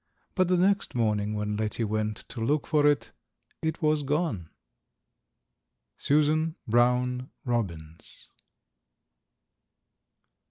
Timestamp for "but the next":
0.33-0.95